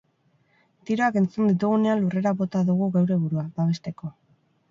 Tiroak 0.89 1.19
entzun 1.21 1.51
ditugunean 1.51 2.01
lurrera 2.05 2.33
bota 2.41 2.63
dugu 2.71 2.89
geure 2.97 3.17
burua, 3.27 3.47
babesteko. 3.61 4.13